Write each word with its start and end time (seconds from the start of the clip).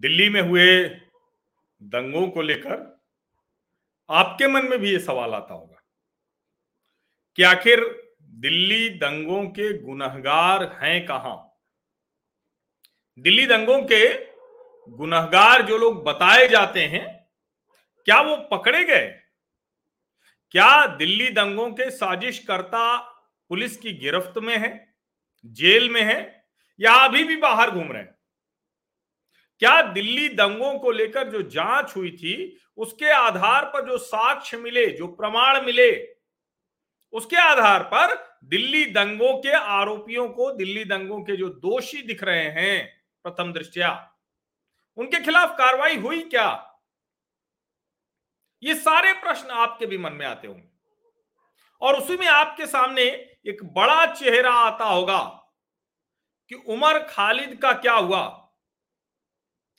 दिल्ली 0.00 0.28
में 0.28 0.40
हुए 0.40 0.84
दंगों 1.82 2.28
को 2.28 2.42
लेकर 2.42 3.00
आपके 4.10 4.46
मन 4.46 4.64
में 4.64 4.78
भी 4.78 4.92
ये 4.92 4.98
सवाल 4.98 5.34
आता 5.34 5.54
होगा 5.54 5.82
कि 7.36 7.42
आखिर 7.42 7.80
दिल्ली 8.22 8.90
दंगों 8.90 9.46
के 9.46 9.78
गुनहगार 9.78 10.78
हैं 10.82 11.06
कहाँ? 11.06 11.58
दिल्ली 13.18 13.46
दंगों 13.46 13.82
के 13.82 14.30
गुनहगार 14.90 15.62
जो 15.62 15.78
लोग 15.78 16.04
बताए 16.04 16.48
जाते 16.48 16.86
हैं, 16.86 17.28
क्या 18.04 18.20
वो 18.20 18.36
पकड़े 18.36 18.84
गए? 18.84 19.20
क्या 20.50 20.86
दिल्ली 20.86 21.28
दंगों 21.28 21.70
के 21.70 21.90
साजिशकर्ता 21.90 22.98
पुलिस 23.48 23.76
की 23.76 23.92
गिरफ्त 23.92 24.38
में 24.38 24.58
है, 24.58 24.94
जेल 25.46 25.90
में 25.90 26.02
है, 26.02 26.44
या 26.80 26.94
अभी 26.94 27.24
भी 27.24 27.36
बाहर 27.36 27.70
घूम 27.70 27.92
रहे 27.92 28.02
हैं? 28.02 28.19
क्या 29.60 29.82
दिल्ली 29.82 30.28
दंगों 30.28 30.78
को 30.78 30.90
लेकर 30.90 31.28
जो 31.28 31.42
जाँच 31.42 31.96
हुई 31.96 32.10
थी, 32.10 32.60
उसके 32.76 33.10
आधार 33.10 33.64
पर 33.64 33.90
जो 33.90 33.98
साक्ष्य 33.98 34.56
मिले, 34.56 34.86
जो 34.86 35.06
प्रमाण 35.06 35.62
मिले, 35.62 36.16
उसके 37.12 37.36
आधार 37.36 37.82
पर 37.82 38.38
दिल्ली 38.44 38.84
दंगों 38.84 39.38
के 39.38 39.52
आरोपियों 39.52 40.28
को, 40.28 40.52
दिल्ली 40.52 40.84
दंगों 40.84 41.22
के 41.22 41.36
जो 41.36 41.48
दोषी 41.48 42.02
दिख 42.02 42.24
रहे 42.24 42.44
हैं, 42.44 43.04
प्रथम 43.22 43.52
दृष्टिया, 43.52 44.16
उनके 44.96 45.20
खिलाफ 45.20 45.50
कार्रवाई 45.58 45.96
हुई 45.96 46.20
क्या? 46.20 46.78
ये 48.62 48.74
सारे 48.74 49.12
प्रश्न 49.12 49.50
आपके 49.50 49.86
भी 49.86 49.98
मन 49.98 50.12
में 50.12 50.26
आते 50.26 50.48
होंगे। 50.48 50.68
और 51.80 51.96
उसी 51.96 52.16
में 52.16 52.26
आपके 52.26 52.66
सामने 52.66 53.02
एक 53.46 53.64
बड़ा 53.64 54.14
चेहरा 54.14 54.52
आता 54.52 54.84
होगा 54.84 55.18
कि 56.48 56.54
उमर 56.54 56.98
खालिद 56.98 57.58
का 57.62 57.72
क्या 57.72 57.94
हुआ? 57.94 58.39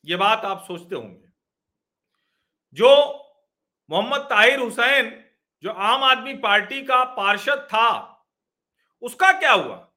यह 0.05 0.17
बात 0.17 0.45
आप 0.45 0.63
सोचते 0.67 0.95
होंगे। 0.95 1.29
जो 2.73 2.89
मोहम्मद 3.89 4.21
ताहिर 4.21 4.59
हुसैन 4.59 5.23
जो 5.63 5.71
आम 5.71 6.03
आदमी 6.03 6.33
पार्टी 6.33 6.81
का 6.83 7.03
पार्षद 7.03 7.67
था 7.69 7.89
उसका 9.01 9.31
क्या 9.31 9.51
हुआ? 9.51 9.91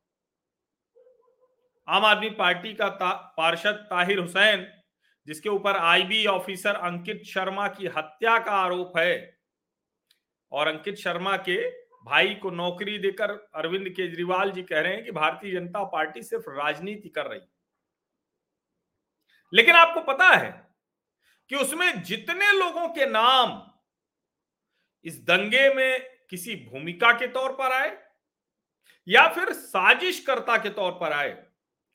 आम 1.89 2.05
आदमी 2.05 2.31
पार्टी 2.31 2.75
का 2.75 2.89
ता, 2.89 3.35
पार्षद 3.37 3.87
ताहिर 3.91 4.19
हुसैन 4.19 4.67
जिसके 5.27 5.49
ऊपर 5.49 5.77
आईबी 5.77 6.27
ऑफिसर 6.27 6.75
अंकित 6.75 7.23
शर्मा 7.25 7.69
की 7.69 7.87
हत्या 7.87 8.39
का 8.39 8.53
आरोप 8.53 8.99
है 8.99 9.39
और 10.53 10.69
अंकित 10.69 10.97
शर्मा 10.97 11.37
के 11.37 11.71
भाई 12.05 12.35
को 12.35 12.51
नौकरी 12.51 12.99
देकर 12.99 13.31
अरविंद 13.55 13.89
केजरीवाल 13.89 14.51
जी 14.51 14.63
कह 14.63 14.81
रहे 14.81 14.95
हैं 14.95 15.05
कि 15.05 15.11
भारतीय 15.11 15.53
जनता 15.53 15.85
पार्टी 15.85 16.23
सिर्फ़ 16.23 16.45
राजनीति 16.51 17.09
कर 17.09 17.27
रही 17.27 17.41
लेकिन 19.53 19.77
आपको 19.77 20.01
पता 20.03 20.29
है 20.29 20.51
कि 21.51 21.57
उसमें 21.57 22.03
जितने 22.03 22.53
लोगों 22.53 22.89
के 22.89 23.07
नाम 23.07 23.61
इस 25.05 25.19
दंगे 25.25 25.69
में 25.75 26.01
किसी 26.31 26.55
भूमिका 26.65 27.13
के 27.13 27.27
तौर 27.27 27.53
पर 27.53 27.73
आए 27.73 27.97
या 29.07 29.27
फिर 29.29 29.53
साजिशकर्ता 29.53 30.57
के 30.57 30.71
तौर 30.71 30.93
पर 30.93 31.13
आए, 31.13 31.37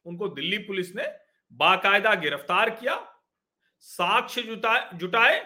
उनको 0.06 0.28
दिल्ली 0.28 0.58
पुलिस 0.58 0.96
ने 0.96 1.04
बाकायदा 1.52 2.14
गिरफ़्तार 2.16 2.70
किया, 2.70 2.96
साक्ष्य 3.80 4.42
जुटाए, 4.96 5.40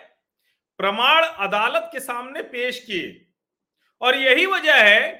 प्रमाण 0.79 1.23
अदालत 1.23 1.89
के 1.93 1.99
सामने 1.99 2.41
पेश 2.43 2.83
किए। 2.85 3.25
और 4.01 4.15
यही 4.15 4.45
वजह 4.45 4.83
है 4.83 5.11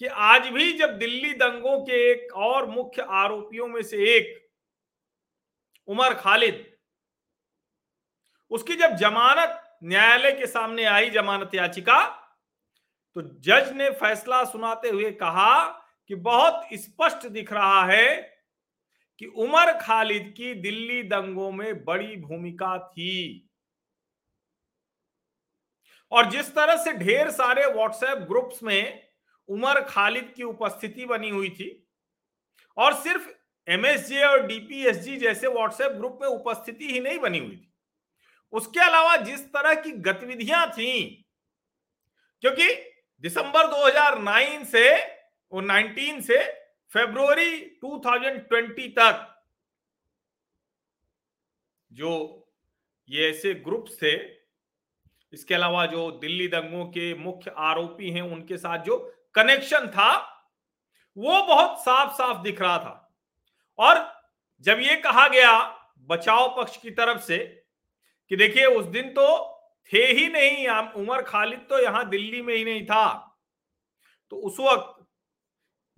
कि 0.00 0.06
आज 0.06 0.48
भी 0.48 0.72
जब 0.72 0.98
दिल्ली 0.98 1.32
दंगों 1.34 1.80
के 1.80 2.10
एक 2.10 2.32
और 2.36 2.66
मुख्य 2.66 3.02
आरोपियों 3.02 3.68
में 3.68 3.82
से 3.82 3.96
एक 4.16 4.45
उमर 5.88 6.14
खालिद। 6.16 6.64
उसकी 8.50 8.74
जब 8.76 8.94
जमानत 8.96 9.62
न्यायालय 9.84 10.32
के 10.32 10.46
सामने 10.46 10.84
आई, 10.86 11.10
जमानत 11.10 11.54
याचिका 11.54 12.04
तो 13.16 13.22
जज 13.22 13.72
ने 13.72 13.88
फैसला 13.90 14.44
सुनाते 14.44 14.88
हुए 14.88 15.10
कहा 15.14 15.64
कि 16.10 16.14
बहुत 16.16 16.68
स्पष्ट 16.74 17.26
दिख 17.28 17.52
रहा 17.52 17.84
है 17.86 18.16
कि 19.20 19.26
उमर 19.26 19.72
खालिद 19.78 20.32
की 20.36 20.52
दिल्ली 20.56 21.02
दंगों 21.04 21.50
में 21.52 21.84
बड़ी 21.84 22.16
भूमिका 22.16 22.76
थी। 22.78 23.42
और 26.12 26.30
जिस 26.30 26.54
तरह 26.54 26.76
से 26.76 26.92
ढेर 26.94 27.30
सारे 27.30 27.64
व्हाट्सएप 27.66 28.18
ग्रुप्स 28.28 28.62
में 28.62 29.02
उमर 29.48 29.80
खालिद 29.84 30.32
की 30.36 30.42
उपस्थिति 30.44 31.06
बनी 31.06 31.30
हुई 31.30 31.50
थी, 31.50 31.70
और 32.76 32.94
सिर्फ़ 32.94 33.28
एमएसजे 33.68 34.22
और 34.24 34.46
डीपीएसजी 34.46 35.16
जैसे 35.16 35.48
व्हाट्सएप 35.48 35.92
ग्रुप 35.92 36.18
में 36.22 36.28
उपस्थिति 36.28 36.92
ही 36.92 37.00
नहीं 37.00 37.18
बनी 37.18 37.38
हुई 37.38 37.56
थी। 37.56 37.72
उसके 38.52 38.80
अलावा 38.80 39.16
जिस 39.16 39.40
तरह 39.46 39.74
की 39.74 39.90
गतिविधियाँ 39.90 40.66
थी, 40.70 41.24
क्योंकि 42.42 42.74
दिसंबर 43.24 43.66
2009 43.66 44.64
से 44.64 44.96
और 45.52 45.64
19 45.64 46.20
से 46.20 46.42
फेब्रुवरी 46.92 47.56
2020 47.84 48.88
तक 48.88 49.32
जो 51.90 52.12
ये 53.08 53.28
ऐसे 53.30 53.54
ग्रुप्स 53.54 53.96
थे, 53.96 54.14
इसके 55.32 55.54
अलावा 55.54 55.86
जो 55.86 56.10
दिल्ली 56.10 56.48
दंगों 56.48 56.84
के 56.86 57.14
मुख्य 57.14 57.54
आरोपी 57.58 58.10
हैं, 58.10 58.22
उनके 58.22 58.56
साथ 58.56 58.78
जो 58.78 58.96
कनेक्शन 59.34 59.86
था, 59.86 60.12
वो 61.16 61.42
बहुत 61.42 61.80
साफ़ 61.80 62.12
साफ़ 62.12 62.42
दिख 62.42 62.60
रहा 62.60 62.78
था। 62.78 63.02
और 63.78 64.04
जब 64.64 64.80
ये 64.80 64.96
कहा 64.96 65.26
गया 65.28 65.52
बचाव 66.08 66.48
पक्ष 66.56 66.76
की 66.76 66.90
तरफ़ 66.90 67.20
से 67.20 67.38
कि 68.30 68.36
देखिए, 68.36 68.64
उस 68.64 68.84
दिन 68.86 69.08
तो 69.08 69.52
थे 69.92 70.04
ही 70.06 70.28
नहीं 70.28 70.68
उमर 70.96 71.22
खालिद 71.22 71.66
तो 71.70 71.78
यहाँ 71.78 72.08
दिल्ली 72.10 72.42
में 72.42 72.54
ही 72.54 72.64
नहीं 72.64 72.84
था। 72.84 73.36
तो 74.32 74.36
उस 74.38 74.56
वक्त 74.60 75.04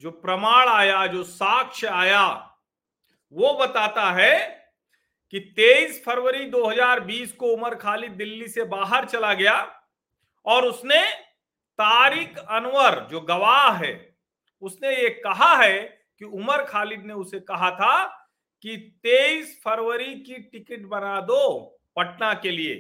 जो 0.03 0.11
प्रमाण 0.11 0.69
आया, 0.69 1.07
जो 1.07 1.23
साक्ष्य 1.25 1.87
आया, 1.87 2.25
वो 3.33 3.53
बताता 3.55 4.11
है 4.13 4.37
कि 5.35 5.41
23 5.59 6.03
फरवरी 6.05 6.45
2020 6.51 7.33
को 7.33 7.47
उमर 7.47 7.75
खालिद 7.75 8.13
दिल्ली 8.13 8.49
से 8.49 8.65
बाहर 8.67 9.05
चला 9.05 9.33
गया 9.35 9.57
और 10.47 10.65
उसने 10.65 11.05
तारिक 11.79 12.39
अनवर, 12.39 12.99
जो 13.11 13.21
गवाह 13.21 13.77
है, 13.77 14.17
उसने 14.63 14.95
ये 14.97 15.09
कहा 15.25 15.55
है 15.57 15.98
कि 16.21 16.25
उमर 16.25 16.65
खालिद 16.65 17.05
ने 17.07 17.15
उसे 17.15 17.41
कहा 17.41 17.71
था 17.71 18.07
कि 18.65 18.77
23 19.05 19.55
फरवरी 19.65 20.15
की 20.21 20.39
टिकट 20.43 20.87
बना 20.87 21.21
दो 21.21 21.59
पटना 21.97 22.33
के 22.35 22.51
लिए। 22.51 22.75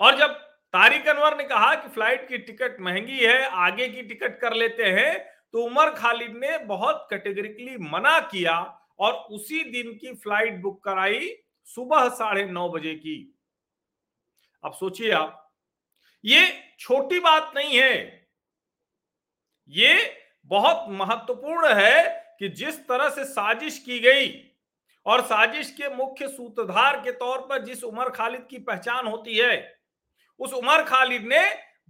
और 0.00 0.18
जब 0.18 0.32
तारिक 0.74 1.08
अनवर 1.08 1.36
ने 1.36 1.44
कहा 1.44 1.74
कि 1.74 1.88
फ़्लाइट 1.88 2.28
की 2.28 2.38
टिकट 2.38 2.76
महँगी 2.80 3.18
है, 3.18 3.42
आगे 3.42 3.88
की 3.88 4.02
टिकट 4.02 4.38
कर 4.40 4.54
लेते 4.54 4.84
हैं 4.84 5.18
तो 5.54 5.62
उमर 5.64 5.90
खालिद 5.90 6.36
ने 6.36 6.58
बहुत 6.66 7.06
कैटेगरिकली 7.10 7.76
मना 7.90 8.18
किया 8.20 8.58
और 8.98 9.12
उसी 9.30 9.62
दिन 9.64 9.92
की 9.94 10.14
फ़्लाइट 10.14 10.60
बुक 10.62 10.82
कराई 10.84 11.28
सुबह 11.68 12.08
साढ़े 12.08 12.44
नौ 12.44 12.68
बजे 12.68 12.94
की। 12.94 13.16
अब 14.64 14.72
सोचिए 14.72 15.10
आप, 15.12 15.52
ये 16.24 16.48
छोटी 16.78 17.18
बात 17.20 17.52
नहीं 17.56 17.76
है। 17.76 18.28
ये 19.68 19.96
बहुत 20.44 20.86
महत्वपूर्ण 20.90 21.74
है 21.74 22.08
कि 22.38 22.48
जिस 22.48 22.78
तरह 22.88 23.08
से 23.08 23.24
साजिश 23.24 23.78
की 23.78 23.98
गई 24.00 24.28
और 25.06 25.20
साजिश 25.24 25.70
के 25.70 25.88
मुख्य 25.96 26.28
सूत्रधार 26.28 27.00
के 27.00 27.12
तौर 27.12 27.40
पर 27.40 27.64
जिस 27.64 27.84
उमर 27.84 28.08
खालिद 28.10 28.46
की 28.50 28.58
पहचान 28.58 29.06
होती 29.06 29.36
है, 29.36 29.80
उस 30.40 30.52
उमर 30.52 30.82
खालिद 30.84 31.22
ने 31.22 31.42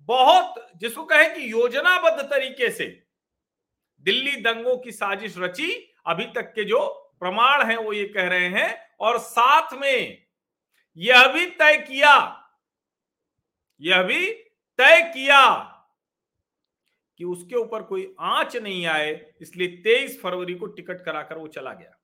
बहुत 0.08 0.54
जिसको 0.76 1.04
कहे 1.04 1.28
कि 1.28 1.52
योजनाबद्ध 1.52 2.22
तरीके 2.22 2.70
से 2.70 2.84
दिल्ली 4.06 4.36
दंगों 4.36 4.76
की 4.76 4.92
साजिश 4.92 5.34
रची। 5.38 5.72
अभी 6.06 6.24
तक 6.26 6.52
के 6.54 6.64
जो 6.64 6.86
प्रमाण 7.20 7.62
हैं, 7.62 7.76
वो 7.76 7.92
ये 7.92 8.04
कह 8.06 8.28
रहे 8.28 8.48
हैं 8.48 8.96
और 9.00 9.18
साथ 9.18 9.74
में 9.74 10.18
यह 10.96 11.26
भी 11.26 11.46
तय 11.46 11.76
किया, 11.78 12.14
यह 13.82 14.02
भी 14.02 14.30
तय 14.78 15.00
किया 15.14 15.69
कि 17.20 17.24
उसके 17.24 17.54
ऊपर 17.56 17.82
कोई 17.82 18.14
आँच 18.20 18.56
नहीं 18.56 18.86
आए, 18.86 19.34
इसलिए 19.40 19.68
23 19.68 20.20
फरवरी 20.22 20.54
को 20.54 20.66
टिकट 20.66 21.04
कराकर 21.04 21.38
वो 21.38 21.48
चला 21.48 21.72
गया। 21.72 21.98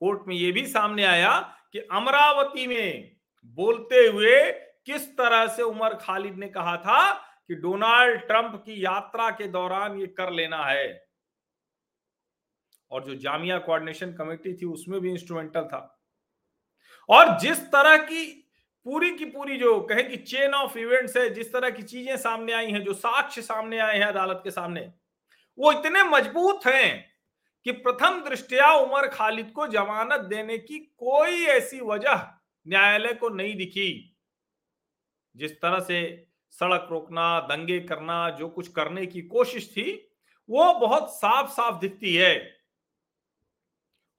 कोर्ट 0.00 0.22
में 0.28 0.36
यह 0.36 0.52
भी 0.52 0.66
सामने 0.66 1.04
आया 1.04 1.40
कि 1.72 1.78
अमरावती 1.78 2.66
में 2.66 3.16
बोलते 3.44 3.96
हुए 3.96 4.52
किस 4.86 5.08
तरह 5.16 5.46
से 5.46 5.62
उमर 5.62 5.94
खालिद 5.94 6.34
ने 6.34 6.48
कहा 6.48 6.76
था 6.76 7.12
कि 7.48 7.54
डोनाल्ड 7.54 8.20
ट्रंप 8.20 8.62
की 8.66 8.84
यात्रा 8.84 9.30
के 9.30 9.48
दौरान 9.48 10.00
ये 10.00 10.06
कर 10.06 10.32
लेना 10.32 10.64
है। 10.64 11.06
और 12.90 13.04
जो 13.04 13.14
जामिया 13.14 13.58
कोऑर्डिनेशन 13.58 14.12
कमेटी 14.12 14.54
थी, 14.54 14.66
उसमें 14.66 15.00
भी 15.00 15.10
इंस्ट्रूमेंटल 15.10 15.64
था। 15.64 16.04
और 17.08 17.38
जिस 17.38 17.60
तरह 17.60 17.96
की 17.96 18.45
पूरी 18.86 19.16
की 19.16 19.24
पूरी 19.24 19.56
जो 19.56 19.80
कहे 19.80 20.02
कि 20.02 20.16
चेन 20.16 20.54
ऑफ़ 20.54 20.78
इवेंट्स 20.78 21.16
है, 21.16 21.34
जिस 21.34 21.52
तरह 21.52 21.70
की 21.70 21.82
चीज़ें 21.82 22.16
सामने 22.16 22.52
आई 22.52 22.70
हैं, 22.70 22.84
जो 22.84 22.94
साक्ष्य 22.94 23.42
सामने 23.42 23.78
आए 23.78 23.98
हैं 23.98 24.06
अदालत 24.06 24.40
के 24.44 24.50
सामने, 24.50 24.92
वो 25.58 25.72
इतने 25.72 26.02
मज़बूत 26.02 26.66
हैं 26.66 27.16
कि 27.64 27.72
प्रथम 27.72 28.24
दृष्टया 28.28 28.72
उमर 28.72 29.08
खालिद 29.08 29.50
को 29.50 29.66
जमानत 29.66 30.20
देने 30.20 30.58
की 30.58 30.78
कोई 30.78 31.44
ऐसी 31.44 31.80
वजह 31.80 32.28
न्यायालय 32.68 33.14
को 33.14 33.28
नहीं 33.28 33.56
दिखी। 33.56 34.16
जिस 35.36 35.52
तरह 35.52 35.80
से 35.80 36.26
सड़क 36.50 36.88
रोकना, 36.90 37.40
दंगे 37.40 37.80
करना, 37.80 38.30
जो 38.30 38.48
कुछ 38.48 38.68
करने 38.68 39.06
की 39.06 39.22
कोशिश 39.22 39.70
थी, 39.70 40.10
वो 40.50 40.74
बहुत 40.74 41.14
साफ़ 41.14 41.50
साफ़ 41.50 41.80
दिखती 41.80 42.14
है। 42.14 42.56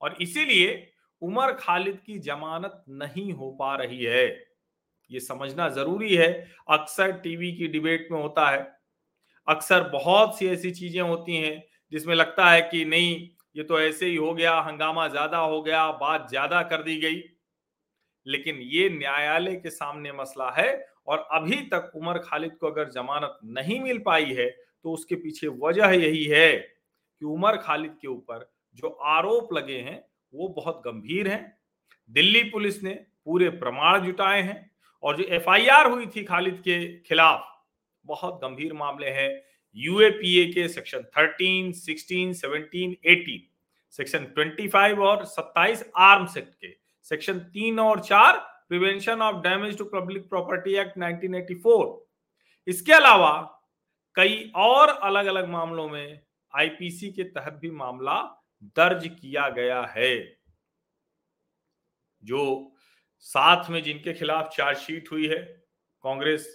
और 0.00 0.16
इसीलिए 0.20 0.92
उमर 1.22 1.52
खालिद 1.52 2.02
की 2.06 2.18
जमानत 2.18 2.84
नहीं 2.88 3.32
हो 3.32 3.50
पा 3.50 3.76
रही 3.76 4.04
है। 4.04 4.47
ये 5.10 5.20
समझना 5.20 5.68
ज़रूरी 5.70 6.14
है। 6.14 6.30
अक्सर 6.70 7.12
टीवी 7.18 7.52
की 7.52 7.68
डिबेट 7.68 8.08
में 8.12 8.20
होता 8.20 8.48
है। 8.50 8.60
अक्सर 9.48 9.88
बहुत 9.90 10.38
सी 10.38 10.48
ऐसी 10.48 10.70
चीज़ें 10.72 11.00
होती 11.02 11.36
हैं 11.36 11.62
जिसमें 11.92 12.14
लगता 12.14 12.50
है 12.50 12.60
कि 12.62 12.84
नहीं, 12.84 13.28
ये 13.56 13.62
तो 13.64 13.80
ऐसे 13.80 14.06
ही 14.06 14.16
हो 14.16 14.32
गया, 14.34 14.52
हंगामा 14.60 15.08
ज़्यादा 15.08 15.38
हो 15.38 15.62
गया, 15.62 15.90
बात 15.92 16.28
ज़्यादा 16.30 16.62
कर 16.64 16.82
दी 16.82 16.96
गई। 17.00 17.22
लेकिन 18.26 18.56
ये 18.62 18.88
न्यायालय 18.90 19.54
के 19.56 19.70
सामने 19.70 20.12
मसला 20.12 20.50
है 20.50 20.72
और 21.06 21.26
अभी 21.32 21.56
तक 21.68 21.92
उमर 21.96 22.18
खालिद 22.18 22.56
को 22.60 22.66
अगर 22.66 22.88
जमानत 22.90 23.38
नहीं 23.46 23.80
मिल 23.80 23.98
पाई 23.98 24.32
है 24.34 24.48
तो 24.84 24.92
उसके 24.92 25.14
पीछे 25.16 25.48
वजह 25.62 25.90
यही 25.94 26.24
है 26.24 26.52
कि 26.56 27.26
उमर 27.26 27.56
खालिद 27.58 27.96
के 28.02 28.08
ऊपर 28.08 28.48
जो 28.76 28.88
आरोप 28.88 29.52
लगे 29.52 29.78
हैं, 29.78 30.04
वो 30.34 30.48
बहुत 30.48 30.82
गंभीर 30.86 31.28
हैं। 31.28 31.58
दिल्ली 32.10 32.42
पुलिस 32.44 32.82
ने 32.82 32.94
पूरे 33.24 33.48
प्रमाण 33.52 34.04
जुटाए 34.04 34.42
हैं। 34.42 34.67
और 35.02 35.16
जो 35.16 35.24
एफआईआर 35.34 35.90
हुई 35.90 36.06
थी 36.06 36.24
खालिद 36.24 36.60
के 36.64 36.78
खिलाफ 36.98 37.44
बहुत 38.04 38.40
गंभीर 38.42 38.72
मामले 38.72 39.10
हैं। 39.10 39.30
यूएपीए 39.76 40.44
के 40.52 40.68
सेक्शन 40.68 41.02
13, 41.16 41.72
16, 41.74 42.32
17, 42.34 42.94
18, 43.06 43.40
सेक्शन 43.94 44.26
25 44.38 44.98
और 44.98 45.24
27 45.26 45.84
आर्म्स 45.96 46.36
एक्ट 46.36 46.54
के 46.54 46.74
सेक्शन 47.06 47.38
तीन 47.54 47.78
और 47.80 48.00
चार 48.00 48.38
prevention 48.68 49.22
of 49.22 49.36
damage 49.42 49.76
to 49.78 49.84
public 49.84 50.28
property 50.28 50.74
act 50.76 50.98
1984 50.98 51.86
इसके 52.66 52.92
अलावा 52.92 53.30
कई 54.16 54.52
और 54.56 54.88
अलग 54.88 55.26
अलग 55.26 55.48
मामलों 55.48 55.88
में 55.88 56.20
आईपीसी 56.52 57.10
के 57.12 57.24
तहत 57.24 57.58
भी 57.62 57.70
मामला 57.70 58.20
दर्ज 58.76 59.06
किया 59.20 59.48
गया 59.48 59.80
है 59.96 60.16
जो 62.22 62.72
साथ 63.18 63.70
में 63.70 63.82
जिनके 63.82 64.12
खिलाफ 64.14 64.48
चार्जशीट 64.56 65.08
हुई 65.12 65.26
है, 65.28 65.42
Congress 66.04 66.46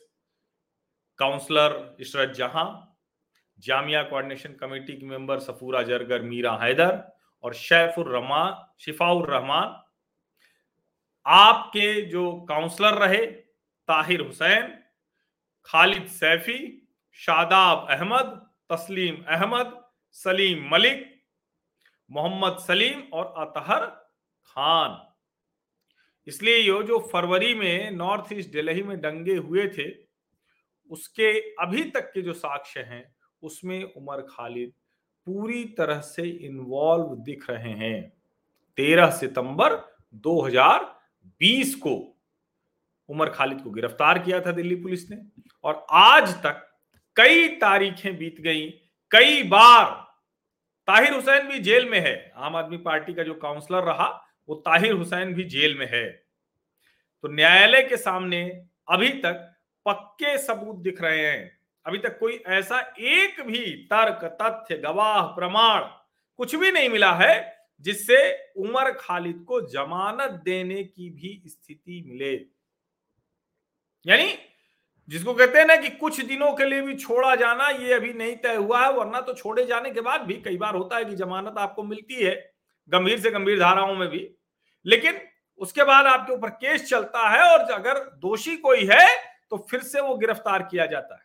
councillor 1.19 1.95
Ishrat 1.99 2.35
Jahan, 2.35 2.89
Jamia 3.59 4.03
coordination 4.03 4.53
committee 4.53 4.97
की 4.97 5.05
मेंबर 5.05 5.39
सफूरा 5.39 5.81
जरगर, 5.83 6.21
मीरा 6.21 6.55
हैदर 6.61 7.03
और 7.43 7.53
शैफुर 7.53 8.11
रहमान, 8.11 8.55
शिफाउर 8.79 9.29
रहमान, 9.29 9.79
आपके 11.25 12.01
जो 12.01 12.31
काउंसलर 12.49 12.93
रहे, 12.97 13.25
ताहिर 13.89 14.21
हुसैन, 14.21 14.73
खालिद 15.65 16.07
सैफी, 16.07 16.59
शादाब 17.19 17.87
अहमद, 17.89 18.35
तस्लीम 18.71 19.23
अहमद, 19.27 19.79
सलीम 20.15 20.67
मलिक, 20.71 21.09
मोहम्मद 22.09 22.57
सलीम 22.57 23.01
और 23.13 23.33
अतहर 23.37 23.85
खान। 24.45 25.12
इसलिए 26.27 26.57
ये 26.57 26.83
जो 26.83 26.99
फरवरी 27.13 27.53
में 27.53 27.91
नॉर्थ 27.91 28.33
ईस्ट 28.33 28.51
दिल्ली 28.51 28.83
में 28.83 29.01
दंगे 29.01 29.35
हुए 29.35 29.67
थे, 29.67 29.89
उसके 30.91 31.39
अभी 31.55 31.83
तक 31.83 32.11
के 32.13 32.21
जो 32.21 32.33
साक्ष्य 32.33 32.79
हैं, 32.79 33.15
उसमें 33.43 33.83
उमर 33.83 34.21
खालिद 34.21 34.73
पूरी 35.27 35.63
तरह 35.65 35.99
से 35.99 36.23
इन्वॉल्व 36.23 37.15
दिख 37.15 37.49
रहे 37.49 37.71
हैं। 37.71 38.13
तेरह 38.77 39.09
सितंबर 39.09 39.75
2020 40.15 41.75
को 41.75 41.95
उमर 43.09 43.29
खालिद 43.29 43.61
को 43.61 43.69
गिरफ़्तार 43.69 44.19
किया 44.19 44.39
था 44.41 44.51
दिल्ली 44.51 44.75
पुलिस 44.75 45.09
ने 45.11 45.17
और 45.63 45.85
आज 45.91 46.33
तक 46.33 46.69
कई 47.15 47.47
तारीखें 47.47 48.17
बीत 48.17 48.41
गई, 48.41 48.69
कई 49.11 49.43
बार। 49.43 49.85
ताहिर 50.87 51.13
हुसैन 51.13 51.47
भी 51.47 51.59
जेल 51.59 51.89
में 51.89 51.99
है, 51.99 52.33
आम 52.35 52.55
आदमी 52.55 52.77
पार्टी 52.77 53.13
का 53.13 53.23
जो 53.23 53.33
काउंसलर 53.33 53.83
रहा 53.83 54.07
वो 54.49 54.55
ताहिर 54.55 54.91
हुसैन 54.91 55.33
भी 55.33 55.43
जेल 55.43 55.77
में 55.77 55.87
है। 55.91 56.07
तो 57.23 57.27
न्यायालय 57.27 57.81
के 57.81 57.97
सामने 57.97 58.43
अभी 58.89 59.09
तक 59.09 59.49
पक्के 59.85 60.37
सबूत 60.37 60.75
दिख 60.75 61.01
रहे 61.01 61.25
हैं। 61.25 61.59
अभी 61.85 61.97
तक 61.97 62.17
कोई 62.19 62.33
ऐसा 62.47 62.79
एक 62.99 63.41
भी 63.41 63.65
तर्क, 63.85 64.23
तथ्य, 64.41 64.77
गवाह, 64.77 65.21
प्रमाण 65.21 65.81
कुछ 66.37 66.55
भी 66.55 66.71
नहीं 66.71 66.89
मिला 66.89 67.13
है 67.13 67.53
जिससे 67.81 68.51
उमर 68.57 68.91
खालिद 68.91 69.43
को 69.47 69.61
जमानत 69.61 70.31
देने 70.31 70.83
की 70.83 71.09
भी 71.09 71.43
स्थिति 71.47 72.03
मिले। 72.07 72.33
यानी 74.05 74.37
जिसको 75.09 75.33
कहते 75.33 75.59
हैं 75.59 75.65
ना 75.65 75.75
कि 75.75 75.89
कुछ 75.89 76.19
दिनों 76.21 76.53
के 76.53 76.65
लिए 76.65 76.81
भी 76.81 76.95
छोड़ा 76.95 77.35
जाना, 77.35 77.67
ये 77.67 77.93
अभी 77.93 78.13
नहीं 78.13 78.35
तय 78.35 78.55
हुआ 78.55 78.85
है, 78.85 78.91
वरना 78.93 79.21
तो 79.21 79.33
छोड़े 79.33 79.65
जाने 79.65 79.91
के 79.91 80.01
बाद 80.01 80.21
भी 80.21 80.33
कई 80.33 80.57
बार 80.57 80.75
होता 80.75 80.97
है 80.97 81.05
कि 81.05 81.15
जमानत 81.15 81.57
आपको 81.57 81.83
मिलती 81.83 82.23
है। 82.23 82.52
गंभीर 82.89 83.19
से 83.19 83.31
गंभीर 83.31 83.59
धाराओं 83.59 83.95
में 83.95 84.07
भी। 84.09 84.27
लेकिन 84.85 85.21
उसके 85.61 85.83
बाद 85.83 86.05
आपके 86.05 86.33
ऊपर 86.33 86.49
केस 86.49 86.89
चलता 86.89 87.29
है 87.29 87.41
और 87.43 87.59
अगर 87.71 87.99
दोषी 88.19 88.55
कोई 88.55 88.85
है 88.91 89.07
तो 89.49 89.57
फिर 89.69 89.81
से 89.81 90.01
वो 90.01 90.15
गिरफ़्तार 90.15 90.63
किया 90.63 90.85
जाता 90.85 91.15
है। 91.15 91.21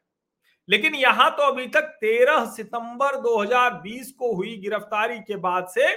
लेकिन 0.68 0.94
यहाँ 0.94 1.30
तो 1.30 1.42
अभी 1.42 1.66
तक 1.66 1.98
13 2.02 2.44
सितंबर 2.46 3.16
2020 3.16 4.10
को 4.10 4.34
हुई 4.34 4.56
गिरफ्तारी 4.56 5.18
के 5.18 5.36
बाद 5.36 5.66
से 5.66 5.92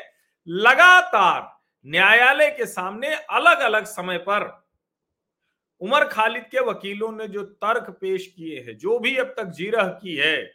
लगातार 0.48 1.50
न्यायालय 1.86 2.50
के 2.50 2.66
सामने 2.66 3.14
अलग 3.16 3.60
अलग 3.60 3.86
समय 3.86 4.18
पर 4.18 4.50
उमर 5.82 6.04
खालिद 6.06 6.44
के 6.44 6.60
वकीलों 6.60 7.12
ने 7.12 7.28
जो 7.28 7.44
तर्क 7.44 7.90
पेश 8.02 8.28
किए 8.28 8.60
हैं, 8.60 8.78
जो 8.78 9.00
भी 9.00 9.16
अब 9.18 9.34
तक 9.38 9.44
जीरह 9.44 9.88
की 10.02 10.16
है, 10.16 10.54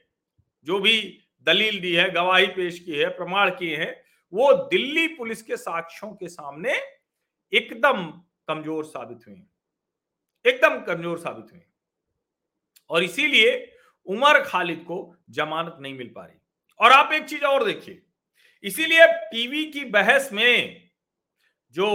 जो 0.66 0.78
भी 0.78 1.18
दलील 1.46 1.80
दी 1.80 1.92
है, 1.92 2.10
गवाही 2.10 2.46
पेश 2.46 2.78
की 2.78 2.92
है, 2.92 3.08
प्रमाण 3.08 3.50
किए 3.50 3.76
हैं 3.76 4.05
वो 4.36 4.52
दिल्ली 4.70 5.06
पुलिस 5.16 5.42
के 5.42 5.56
साक्ष्यों 5.58 6.10
के 6.12 6.28
सामने 6.28 6.74
एकदम 7.52 8.06
कमज़ोर 8.48 8.84
साबित 8.86 9.26
हुए 9.28 9.42
एकदम 10.44 10.80
कमज़ोर 10.84 11.18
साबित 11.18 11.52
हुए 11.52 11.62
और 12.90 13.04
इसीलिए 13.04 13.54
उमर 14.08 14.40
खालिद 14.42 14.84
को 14.88 14.98
जमानत 15.30 15.76
नहीं 15.80 15.94
मिल 15.94 16.10
पा 16.16 16.24
रही। 16.24 16.38
और 16.80 16.92
आप 16.92 17.12
एक 17.12 17.24
चीज़ 17.24 17.44
और 17.44 17.64
देखिए, 17.64 18.02
इसीलिए 18.64 19.06
टीवी 19.30 19.64
की 19.72 19.84
बहस 19.86 20.28
में 20.32 20.90
जो 21.74 21.88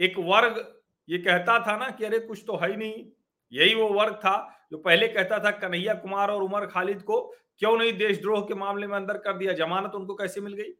एक 0.00 0.18
वर्ग 0.20 0.64
ये 1.08 1.18
कहता 1.18 1.58
था 1.66 1.76
ना 1.76 1.88
कि 1.90 2.04
अरे 2.04 2.18
कुछ 2.20 2.42
तो 2.46 2.56
है 2.56 2.70
ही 2.70 2.76
नहीं, 2.76 3.04
यही 3.52 3.74
वो 3.74 3.88
वर्ग 3.90 4.14
था 4.16 4.66
जो 4.72 4.78
पहले 4.78 5.08
कहता 5.08 5.38
था 5.38 5.50
कन्हैया 5.58 5.94
कुमार 5.96 6.30
और 6.30 6.42
उमर 6.42 6.66
खालिद 6.66 7.02
को 7.02 7.20
क्यों 7.58 7.76
नहीं 7.78 7.92
देशद्रोह 7.98 8.40
के 8.40 8.54
मामले 8.56 8.86
में 8.86 8.96
अंदर 8.96 9.18
कर 9.18 9.36
दिया, 9.38 9.52
जमानत 9.54 9.94
उनको 9.94 10.14
कैसे 10.14 10.40
मिल 10.40 10.54
गई? 10.54 10.72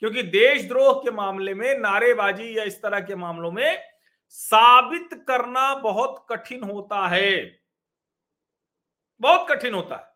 क्योंकि 0.00 0.22
देशद्रोह 0.22 0.92
के 0.92 1.10
मामले 1.10 1.54
में, 1.54 1.78
नारेबाजी 1.78 2.58
या 2.58 2.64
इस 2.64 2.82
तरह 2.82 3.00
के 3.00 3.14
मामलों 3.14 3.52
में 3.52 3.84
साबित 4.28 5.24
करना 5.28 5.74
बहुत 5.74 6.26
कठिन 6.30 6.62
होता 6.64 7.08
है। 7.08 7.60
बहुत 9.20 9.46
कठिन 9.50 9.74
होता 9.74 9.96
है। 9.96 10.12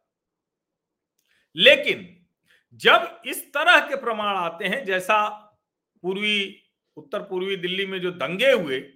लेकिन 1.56 2.26
जब 2.74 3.22
इस 3.26 3.54
तरह 3.54 3.80
के 3.80 3.96
प्रमाण 3.96 4.36
आते 4.36 4.64
हैं, 4.64 4.84
जैसा 4.84 5.28
पूर्वी 6.02 6.62
उत्तर 6.96 7.22
पूर्वी 7.22 7.56
दिल्ली 7.56 7.86
में 7.86 8.00
जो 8.00 8.10
दंगे 8.10 8.50
हुए, 8.52 8.92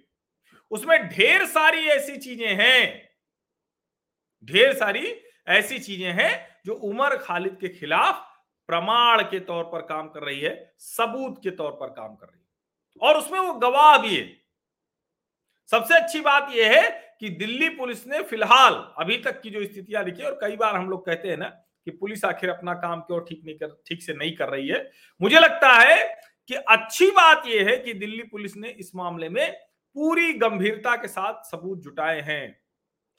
उसमें 0.71 1.07
ढेर 1.09 1.45
सारी 1.45 1.87
ऐसी 1.87 2.17
चीज़ें 2.17 2.55
हैं। 2.55 3.09
ढेर 4.45 4.73
सारी 4.73 5.21
ऐसी 5.47 5.79
चीज़ें 5.79 6.11
हैं 6.11 6.61
जो 6.65 6.73
उमर 6.73 7.17
खालिद 7.17 7.57
के 7.61 7.69
खिलाफ 7.69 8.26
प्रमाण 8.69 9.21
के 9.21 9.39
तौर 9.41 9.63
पर 9.63 9.81
काम 9.83 10.07
कर 10.09 10.23
रही 10.23 10.39
है, 10.39 10.73
सबूत 10.79 11.39
के 11.43 11.51
तौर 11.51 11.71
पर 11.71 11.87
काम 11.89 12.15
कर 12.15 12.25
रही 12.25 12.39
है। 12.39 12.45
और 13.01 13.17
उसमें 13.17 13.39
वो 13.39 13.53
गवाह 13.55 13.97
भी 13.97 14.15
है। 14.15 14.25
सबसे 15.69 15.95
अच्छी 15.95 16.19
बात 16.21 16.51
यह 16.51 16.71
है 16.71 16.89
कि 17.19 17.29
दिल्ली 17.29 17.69
पुलिस 17.69 18.05
ने 18.07 18.21
फ़िलहाल 18.23 18.73
अभी 18.99 19.17
तक 19.17 19.39
की 19.41 19.49
जो 19.49 19.63
स्थितियाँ 19.63 20.03
लिखी 20.03 20.23
और 20.23 20.37
कई 20.41 20.55
बार 20.55 20.75
हम 20.75 20.89
लोग 20.89 21.05
कहते 21.05 21.29
हैं 21.29 21.37
ना 21.37 21.47
कि 21.87 21.91
पुलिस 21.91 22.25
आखिर 22.25 22.49
अपना 22.49 22.73
काम 22.75 23.01
क्यों 23.01 23.19
ठीक 23.19 23.41
नहीं 23.45 23.55
कर, 23.55 23.81
ठीक 23.87 24.03
से 24.03 24.13
नहीं 24.13 24.35
कर 24.35 24.49
रही 24.49 24.67
है। 24.67 24.89
मुझे 25.21 25.39
लगता 25.39 25.71
है 25.73 26.03
कि 26.49 26.55
अच्छी 26.55 27.09
बात 27.11 27.43
यह 27.47 27.69
है 27.69 27.77
कि 27.77 27.93
दिल्ली 27.95 28.23
पुलिस 28.23 28.55
ने 28.57 28.69
इस 28.69 28.91
मामले 28.95 29.29
में 29.29 29.51
पूरी 29.95 30.33
गंभीरता 30.33 30.95
के 30.95 31.07
साथ 31.07 31.43
सबूत 31.45 31.79
जुटाए 31.79 32.19
हैं, 32.21 32.59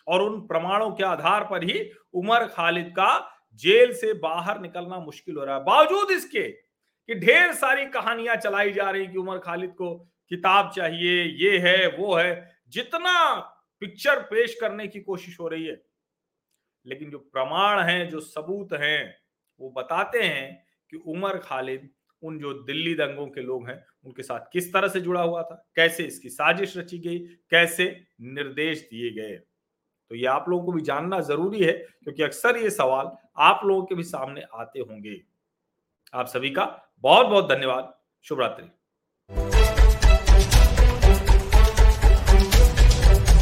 और 0.06 0.22
उन 0.22 0.40
प्रमाणों 0.42 0.90
के 0.90 1.04
आधार 1.04 1.44
पर 1.44 1.64
ही 1.64 1.90
उमर 2.14 2.46
खालिद 2.48 2.88
का 2.90 3.16
जेल 3.58 3.92
से 3.92 4.12
बाहर 4.12 4.60
निकलना 4.60 4.98
मुश्किल 4.98 5.36
हो 5.36 5.44
रहा 5.44 5.56
है। 5.56 5.64
बावजूद 5.64 6.10
इसके 6.10 6.48
कि 6.48 7.14
ढेर 7.14 7.52
सारी 7.52 7.86
कहानियाँ 7.86 8.36
चलाई 8.36 8.72
जा 8.72 8.90
रही 8.90 9.06
कि 9.06 9.18
उमर 9.18 9.38
खालिद 9.38 9.70
को 9.70 9.94
किताब 10.28 10.70
चाहिए, 10.76 11.24
ये 11.24 11.58
है, 11.58 11.96
वो 11.96 12.14
है, 12.14 12.60
जितना 12.68 13.34
पिक्चर 13.80 14.20
पेश 14.20 14.58
करने 14.60 14.86
की 14.86 15.00
कोशिश 15.00 15.40
हो 15.40 15.48
रही 15.48 15.64
है। 15.64 15.82
लेकिन 16.86 17.10
जो 17.10 17.18
प्रमाण 17.18 17.80
हैं, 17.80 18.08
जो 18.08 18.20
सबूत 18.20 18.72
हैं, 18.72 19.16
वो 19.60 19.70
बताते 19.70 20.22
हैं 20.22 20.66
कि 20.90 20.96
उमर 20.96 21.38
खालिद 21.38 21.90
उन 22.22 22.38
जो 22.38 22.52
दिल्ली 22.52 22.94
दंगों 22.94 23.26
के 23.26 23.40
लोग 23.40 23.68
हैं, 23.68 23.84
उनके 24.04 24.22
साथ 24.22 24.40
किस 24.52 24.72
तरह 24.72 24.88
से 24.88 25.00
जुड़ा 25.00 25.22
हुआ 25.22 25.42
था, 25.42 25.68
कैसे 25.76 26.04
इसकी 26.04 26.28
साजिश 26.28 26.76
रची 26.76 26.98
गई, 26.98 27.18
कैसे 27.18 28.04
निर्देश 28.20 28.80
दिए 28.80 29.10
गए। 29.10 29.40
तो 30.10 30.14
ये 30.14 30.26
आप 30.26 30.48
लोगों 30.48 30.64
को 30.64 30.72
भी 30.72 30.82
जानना 30.82 31.20
ज़रूरी 31.20 31.62
है, 31.62 31.72
क्योंकि 31.72 32.22
अक्सर 32.22 32.56
ये 32.56 32.70
सवाल 32.70 33.10
आप 33.38 33.60
लोगों 33.64 33.84
के 33.86 33.94
भी 33.94 34.02
सामने 34.04 34.42
आते 34.54 34.80
होंगे। 34.80 35.20
आप 36.14 36.26
सभी 36.26 36.50
का 36.50 36.64
बहुत 37.02 37.26
बहुत 37.26 37.48
धन्यवाद। 37.48 37.94
शुभ 38.24 38.40
रात्रि 38.40 38.66